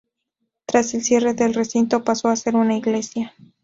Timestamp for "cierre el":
1.03-1.53